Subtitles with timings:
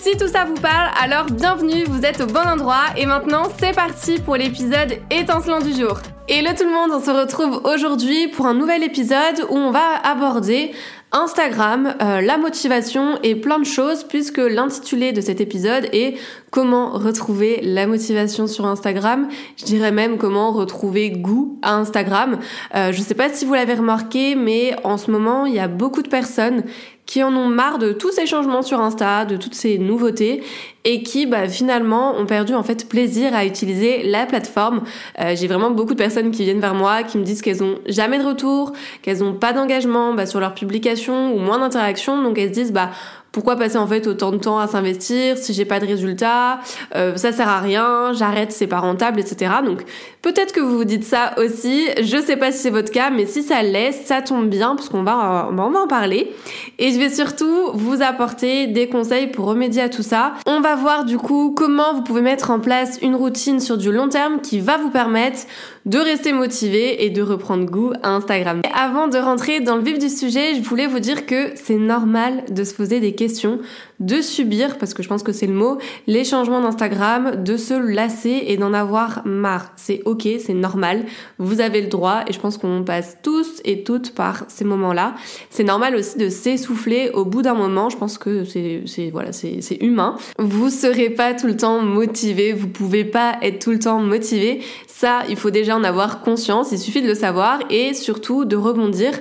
[0.00, 3.74] Si tout ça vous parle, alors bienvenue, vous êtes au bon endroit et maintenant c'est
[3.74, 5.98] parti pour l'épisode étincelant du jour.
[6.26, 9.96] Hello tout le monde, on se retrouve aujourd'hui pour un nouvel épisode où on va
[10.02, 10.72] aborder
[11.12, 16.16] Instagram, euh, la motivation et plein de choses puisque l'intitulé de cet épisode est
[16.50, 19.28] comment retrouver la motivation sur Instagram.
[19.56, 22.38] Je dirais même comment retrouver goût à Instagram.
[22.74, 25.68] Euh, je sais pas si vous l'avez remarqué mais en ce moment il y a
[25.68, 26.62] beaucoup de personnes
[27.10, 30.44] qui en ont marre de tous ces changements sur Insta, de toutes ces nouveautés
[30.84, 34.82] et qui bah, finalement ont perdu en fait plaisir à utiliser la plateforme.
[35.18, 37.80] Euh, j'ai vraiment beaucoup de personnes qui viennent vers moi, qui me disent qu'elles ont
[37.86, 42.38] jamais de retour, qu'elles ont pas d'engagement bah, sur leur publication ou moins d'interaction, donc
[42.38, 42.90] elles se disent bah
[43.32, 46.60] pourquoi passer en fait autant de temps à s'investir si j'ai pas de résultats
[46.94, 49.52] euh, Ça sert à rien, j'arrête, c'est pas rentable, etc.
[49.64, 49.84] Donc
[50.22, 51.86] peut-être que vous vous dites ça aussi.
[52.02, 54.88] Je sais pas si c'est votre cas, mais si ça l'est, ça tombe bien parce
[54.88, 56.32] qu'on va, on va en parler.
[56.78, 60.34] Et je vais surtout vous apporter des conseils pour remédier à tout ça.
[60.46, 63.92] On va voir du coup comment vous pouvez mettre en place une routine sur du
[63.92, 65.40] long terme qui va vous permettre
[65.86, 68.60] de rester motivé et de reprendre goût à Instagram.
[68.74, 72.44] Avant de rentrer dans le vif du sujet, je voulais vous dire que c'est normal
[72.50, 73.58] de se poser des questions
[73.98, 75.76] de subir, parce que je pense que c'est le mot,
[76.06, 79.72] les changements d'Instagram, de se lasser et d'en avoir marre.
[79.76, 81.04] C'est ok, c'est normal,
[81.38, 85.14] vous avez le droit et je pense qu'on passe tous et toutes par ces moments-là.
[85.50, 89.78] C'est normal aussi de s'essouffler au bout d'un moment, je pense que c'est, voilà, c'est
[89.82, 90.16] humain.
[90.38, 94.62] Vous serez pas tout le temps motivé, vous pouvez pas être tout le temps motivé.
[94.86, 98.56] Ça, il faut déjà en avoir conscience, il suffit de le savoir et surtout de
[98.56, 99.12] rebondir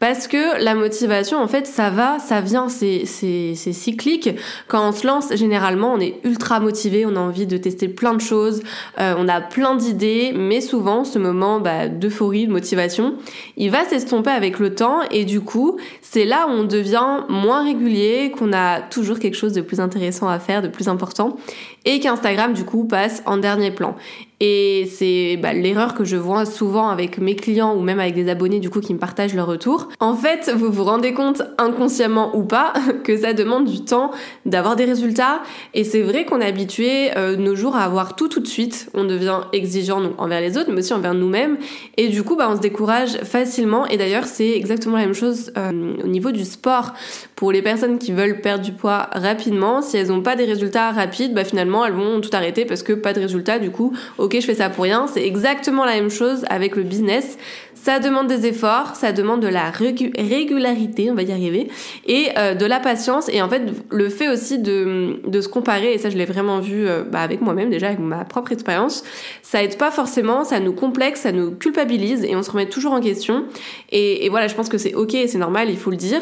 [0.00, 4.30] parce que la motivation, en fait, ça va, ça vient, c'est, c'est, cyclique.
[4.66, 8.14] Quand on se lance, généralement, on est ultra motivé, on a envie de tester plein
[8.14, 8.62] de choses,
[8.98, 13.16] euh, on a plein d'idées, mais souvent, ce moment bah, d'euphorie, de motivation,
[13.58, 17.62] il va s'estomper avec le temps et du coup, c'est là où on devient moins
[17.62, 21.36] régulier, qu'on a toujours quelque chose de plus intéressant à faire, de plus important,
[21.84, 23.96] et qu'Instagram, du coup, passe en dernier plan.
[24.42, 28.30] Et c'est bah, l'erreur que je vois souvent avec mes clients ou même avec des
[28.30, 29.88] abonnés du coup qui me partagent leur retour.
[30.00, 32.72] En fait, vous vous rendez compte inconsciemment ou pas
[33.04, 34.12] que ça demande du temps
[34.46, 35.42] d'avoir des résultats.
[35.74, 38.88] Et c'est vrai qu'on est habitué euh, nos jours à avoir tout tout de suite.
[38.94, 41.58] On devient exigeant envers les autres, mais aussi envers nous-mêmes.
[41.98, 43.86] Et du coup, bah, on se décourage facilement.
[43.88, 46.94] Et d'ailleurs, c'est exactement la même chose euh, au niveau du sport.
[47.36, 50.92] Pour les personnes qui veulent perdre du poids rapidement, si elles n'ont pas des résultats
[50.92, 53.58] rapides, bah, finalement, elles vont tout arrêter parce que pas de résultats.
[53.58, 55.06] Du coup, ok, je fais ça pour rien.
[55.06, 57.38] C'est exactement la même chose avec le business.
[57.82, 61.68] Ça demande des efforts, ça demande de la régularité, on va y arriver,
[62.06, 63.30] et euh, de la patience.
[63.30, 66.86] Et en fait, le fait aussi de, se comparer, et ça je l'ai vraiment vu
[66.86, 69.02] euh, bah, avec moi-même déjà, avec ma propre expérience,
[69.40, 72.92] ça aide pas forcément, ça nous complexe, ça nous culpabilise, et on se remet toujours
[72.92, 73.46] en question.
[73.90, 76.20] Et, et voilà, je pense que c'est ok, c'est normal, il faut le dire.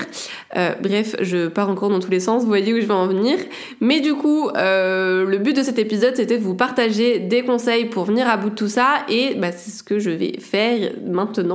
[0.56, 3.08] Euh, bref, je pars encore dans tous les sens, vous voyez où je vais en
[3.08, 3.36] venir.
[3.80, 8.04] Mais du coup, le but de cet épisode, c'était de vous partager des conseils pour
[8.04, 11.47] venir à bout de tout ça, et bah, c'est ce que je vais faire maintenant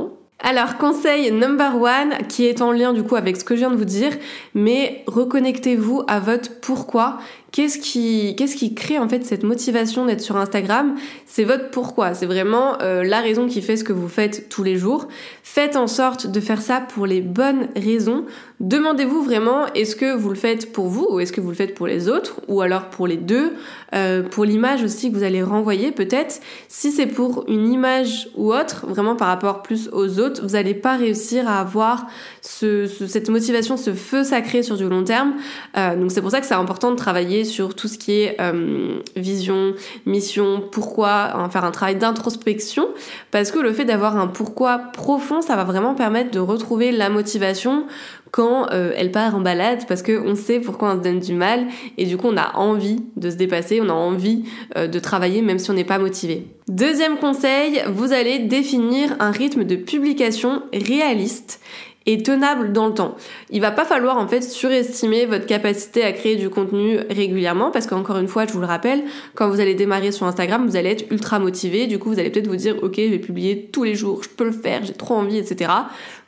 [0.46, 3.72] alors, conseil number one, qui est en lien du coup avec ce que je viens
[3.72, 4.12] de vous dire,
[4.54, 7.18] mais reconnectez-vous à votre pourquoi
[7.54, 10.96] Qu'est-ce qui, qu'est-ce qui crée en fait cette motivation d'être sur Instagram?
[11.28, 12.16] C'est votre pourquoi.
[12.16, 15.08] C'est vraiment euh, la raison qui fait ce que vous faites tous les jours.
[15.44, 18.26] Faites en sorte de faire ça pour les bonnes raisons.
[18.60, 21.76] Demandez-vous vraiment est-ce que vous le faites pour vous ou est-ce que vous le faites
[21.76, 23.54] pour les autres ou alors pour les deux?
[23.94, 26.40] Euh, pour l'image aussi que vous allez renvoyer peut-être.
[26.70, 30.74] Si c'est pour une image ou autre, vraiment par rapport plus aux autres, vous n'allez
[30.74, 32.08] pas réussir à avoir
[32.42, 35.36] ce, cette motivation, ce feu sacré sur du long terme.
[35.78, 38.38] Euh, donc c'est pour ça que c'est important de travailler sur tout ce qui est
[38.42, 39.74] euh, vision,
[40.06, 42.88] mission, pourquoi, faire un travail d'introspection,
[43.32, 47.10] parce que le fait d'avoir un pourquoi profond, ça va vraiment permettre de retrouver la
[47.10, 47.86] motivation
[48.34, 51.68] quand euh, elle part en balade, parce qu'on sait pourquoi on se donne du mal,
[52.00, 54.46] et du coup on a envie de se dépasser, on a envie
[54.76, 56.48] euh, de travailler même si on n'est pas motivé.
[56.68, 61.60] Deuxième conseil, vous allez définir un rythme de publication réaliste
[62.06, 63.16] et tenable dans le temps.
[63.50, 67.88] Il va pas falloir en fait surestimer votre capacité à créer du contenu régulièrement parce
[67.88, 69.04] qu'encore une fois, je vous le rappelle,
[69.36, 72.30] quand vous allez démarrer sur Instagram, vous allez être ultra motivé, du coup vous allez
[72.30, 74.94] peut-être vous dire ok, je vais publier tous les jours, je peux le faire, j'ai
[74.94, 75.72] trop envie, etc.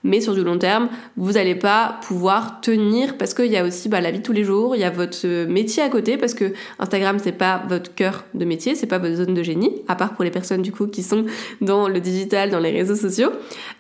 [0.06, 0.88] mais sur du long terme,
[1.18, 4.32] vous n'allez pas pouvoir tenir parce qu'il y a aussi bah, la vie de tous
[4.32, 7.94] les jours, il y a votre métier à côté parce que Instagram c'est pas votre
[7.94, 10.72] cœur de métier, c'est pas votre zone de génie, à part pour les personnes du
[10.72, 11.26] coup qui sont
[11.60, 13.32] dans le digital, dans les réseaux sociaux.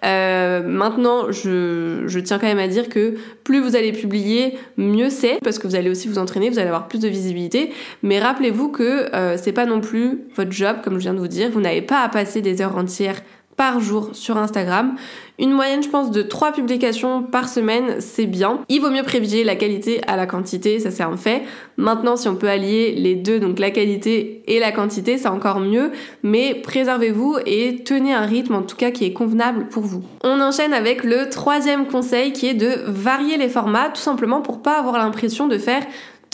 [0.04, 5.12] Euh, maintenant, je, je tiens quand même à dire que plus vous allez publier, mieux
[5.12, 7.72] c'est parce que vous allez aussi vous entraîner, vous allez avoir plus de visibilité.
[8.02, 11.28] Mais rappelez-vous que euh, c'est pas non plus votre job, comme je viens de vous
[11.28, 11.52] dire.
[11.52, 13.22] Vous n'avez pas à passer des heures entières
[13.58, 14.96] par jour sur Instagram.
[15.38, 18.60] Une moyenne, je pense, de 3 publications par semaine, c'est bien.
[18.70, 21.44] Il vaut mieux privilégier la qualité à la quantité, ça c'est un fait.
[21.76, 25.60] Maintenant, si on peut allier les deux, donc la qualité et la quantité, c'est encore
[25.60, 25.92] mieux.
[26.24, 30.04] Mais préservez-vous et tenez un rythme, en tout cas, qui est convenable pour vous.
[30.24, 34.62] On enchaîne avec le troisième conseil qui est de varier les formats, tout simplement pour
[34.62, 35.84] pas avoir l'impression de faire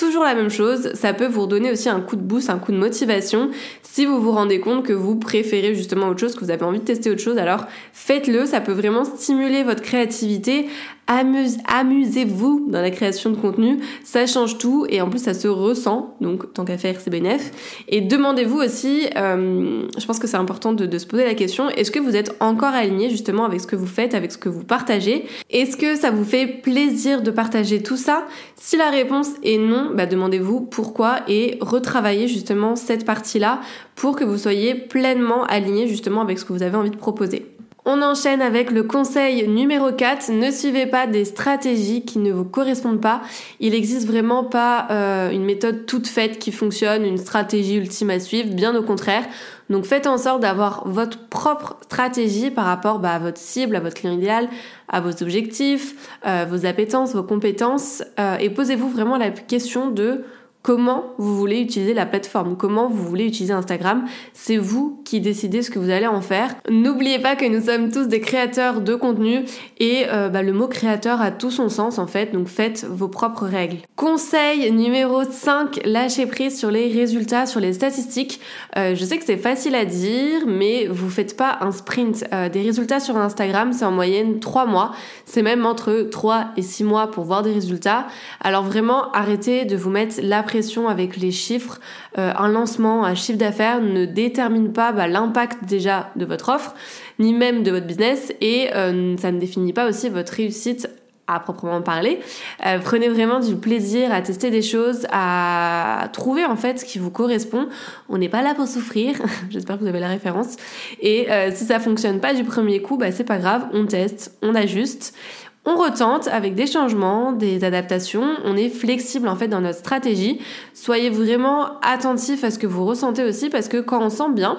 [0.02, 2.72] toujours la même chose, ça peut vous redonner aussi un coup de boost, un coup
[2.72, 3.52] de motivation.
[3.84, 6.80] Si vous vous rendez compte que vous préférez justement autre chose, que vous avez envie
[6.80, 10.68] de tester autre chose, alors faites-le, ça peut vraiment stimuler votre créativité,
[11.08, 15.48] Amuse, amusez-vous dans la création de contenu, ça change tout et en plus ça se
[15.48, 17.52] ressent, donc tant qu'à faire c'est bénéf.
[17.90, 21.70] Et demandez-vous aussi, euh, je pense que c'est important de, de, se poser la question,
[21.70, 24.48] est-ce que vous êtes encore aligné justement avec ce que vous faites, avec ce que
[24.48, 25.26] vous partagez?
[25.50, 28.26] Est-ce que ça vous fait plaisir de partager tout ça?
[28.56, 33.60] Si la réponse est non, bah demandez-vous pourquoi et retravaillez justement cette partie-là
[33.96, 37.51] pour que vous soyez pleinement aligné justement avec ce que vous avez envie de proposer.
[37.84, 40.32] On enchaîne avec le conseil numéro 4.
[40.32, 43.22] Ne suivez pas des stratégies qui ne vous correspondent pas.
[43.60, 48.20] Il n'existe vraiment pas euh, une méthode toute faite qui fonctionne, une stratégie ultime à
[48.20, 49.24] suivre, bien au contraire.
[49.72, 53.80] Donc faites en sorte d'avoir votre propre stratégie par rapport bah, à votre cible, à
[53.80, 54.48] votre client idéal,
[54.88, 55.96] à vos objectifs,
[56.28, 58.04] euh, vos appétences, vos compétences.
[58.20, 60.24] Euh, et posez-vous vraiment la question de
[60.62, 64.06] comment vous voulez utiliser la plateforme, comment vous voulez utiliser Instagram?
[64.34, 66.56] C'est vous qui décidez ce que vous allez en faire.
[66.70, 69.46] N'oubliez pas que nous sommes tous des créateurs de contenu
[69.80, 73.08] et euh, bah, le mot créateur a tout son sens en fait, donc faites vos
[73.08, 73.78] propres règles.
[73.96, 78.40] Conseil numéro 5, lâchez prise sur les résultats, sur les statistiques.
[78.78, 82.26] Euh, je sais que c'est facile à dire, mais vous faites pas un sprint.
[82.34, 84.92] Euh, des résultats sur Instagram, c'est en moyenne 3 mois.
[85.26, 88.08] C'est même entre 3 et 6 mois pour voir des résultats.
[88.42, 90.44] Alors vraiment, arrêtez de vous mettre la
[90.88, 91.80] avec les chiffres.
[92.18, 96.76] Euh, un lancement, un chiffre d'affaires ne détermine pas bah, l'impact déjà de votre offre,
[97.20, 100.90] ni même de votre business, et euh, ça ne définit pas aussi votre réussite
[101.28, 102.20] à proprement parler.
[102.66, 107.00] Euh, prenez vraiment du plaisir à tester des choses, à trouver en fait ce qui
[107.00, 107.70] vous correspond.
[108.10, 109.16] On n'est pas là pour souffrir.
[109.50, 110.58] J'espère que vous avez la référence.
[111.00, 113.66] Et si ça fonctionne pas du premier coup, bah c'est pas grave.
[113.72, 115.14] On teste, on ajuste.
[115.64, 120.42] On retente avec des changements, des adaptations, on est flexible en fait dans notre stratégie.
[120.74, 124.58] Soyez vraiment attentif à ce que vous ressentez aussi parce que quand on sent bien,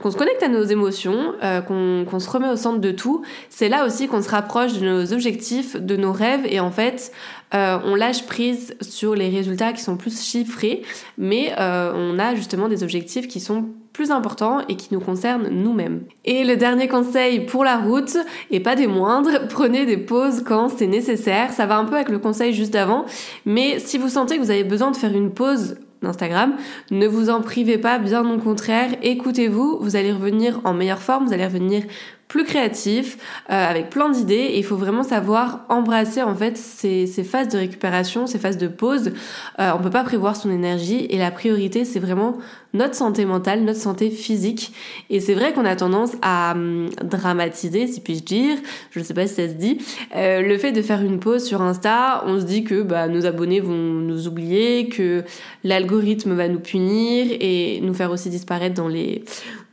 [0.00, 3.68] qu'on se connecte à nos émotions, euh, qu'on se remet au centre de tout, c'est
[3.68, 6.46] là aussi qu'on se rapproche de nos objectifs, de nos rêves.
[6.48, 7.10] Et en fait
[7.52, 10.82] euh, on lâche prise sur les résultats qui sont plus chiffrés,
[11.18, 15.48] mais euh, on a justement des objectifs qui sont plus importants et qui nous concernent
[15.48, 16.02] nous-mêmes.
[16.26, 18.18] Et le dernier conseil pour la route,
[18.50, 21.52] et pas des moindres, prenez des pauses quand c'est nécessaire.
[21.52, 23.06] Ça va un peu avec le conseil juste d'avant,
[23.46, 25.76] mais si vous sentez que vous avez besoin de faire une pause
[26.06, 26.54] Instagram.
[26.90, 31.26] Ne vous en privez pas, bien au contraire, écoutez-vous, vous allez revenir en meilleure forme,
[31.26, 31.82] vous allez revenir
[32.28, 33.16] plus créatif,
[33.50, 34.34] euh, avec plein d'idées.
[34.34, 38.58] Et il faut vraiment savoir embrasser en fait ces, ces phases de récupération, ces phases
[38.58, 39.12] de pause.
[39.60, 42.38] Euh, on peut pas prévoir son énergie et la priorité c'est vraiment
[42.74, 44.72] notre santé mentale, notre santé physique.
[45.08, 48.58] Et c'est vrai qu'on a tendance à hum, dramatiser, si puis-je dire,
[48.90, 49.78] je ne sais pas si ça se dit,
[50.16, 53.24] euh, le fait de faire une pause sur Insta, on se dit que bah, nos
[53.26, 55.24] abonnés vont nous oublier, que
[55.62, 59.24] l'algorithme va nous punir et nous faire aussi disparaître dans les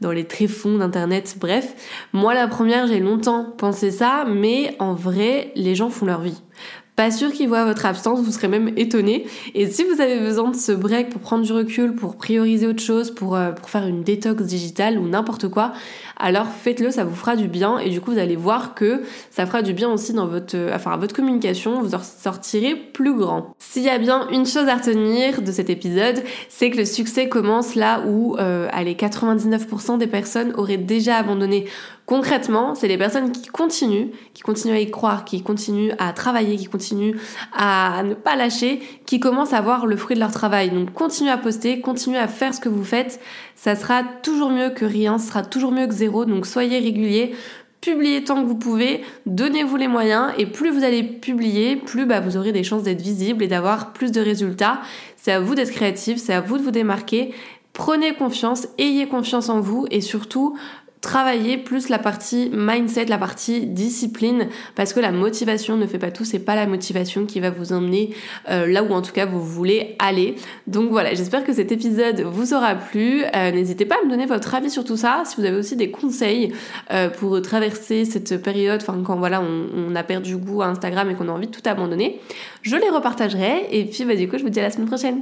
[0.01, 1.36] dans les tréfonds d'internet.
[1.39, 1.75] Bref,
[2.12, 6.41] moi la première, j'ai longtemps pensé ça, mais en vrai, les gens font leur vie.
[7.01, 9.25] Pas sûr qu'ils voient votre absence, vous serez même étonné.
[9.55, 12.84] Et si vous avez besoin de ce break pour prendre du recul, pour prioriser autre
[12.84, 15.74] chose, pour, euh, pour faire une détox digitale ou n'importe quoi,
[16.15, 19.48] alors faites-le, ça vous fera du bien et du coup vous allez voir que ça
[19.48, 23.55] fera du bien aussi dans votre, euh, enfin, votre communication, vous en sortirez plus grand.
[23.58, 27.27] S'il y a bien une chose à retenir de cet épisode, c'est que le succès
[27.27, 31.65] commence là où euh, allez, 99% des personnes auraient déjà abandonné
[32.05, 36.58] Concrètement, c'est les personnes qui continuent, qui continuent à y croire, qui continuent à travailler,
[36.58, 37.15] qui continuent
[37.53, 40.72] à ne pas lâcher, qui commencent à voir le fruit de leur travail.
[40.72, 43.22] Donc continuez à poster, continuez à faire ce que vous faites.
[43.55, 46.25] Ça sera toujours mieux que rien, ce sera toujours mieux que zéro.
[46.25, 47.34] Donc soyez réguliers,
[47.81, 52.20] publiez tant que vous pouvez, donnez-vous les moyens et plus vous allez publier, plus bah,
[52.20, 54.81] vous aurez des chances d'être visible et d'avoir plus de résultats.
[55.17, 57.34] C'est à vous d'être créatif, c'est à vous de vous démarquer.
[57.74, 60.58] Prenez confiance, ayez confiance en vous et surtout
[61.01, 66.12] travailler plus la partie mindset, la partie discipline, parce que la motivation ne fait pas
[66.12, 68.13] tout, c'est pas la motivation qui va vous emmener
[68.50, 70.36] euh, là où en tout cas vous voulez aller.
[70.67, 73.24] Donc voilà, j'espère que cet épisode vous aura plu.
[73.36, 75.75] Euh, n'hésitez pas à me donner votre avis sur tout ça, si vous avez aussi
[75.75, 76.53] des conseils
[76.91, 81.10] euh, pour traverser cette période, enfin quand voilà on, on, a perdu goût à Instagram
[81.10, 82.20] et qu'on a envie de tout abandonner,
[82.62, 85.22] je les repartagerai et puis bah du coup je vous dis à la semaine prochaine.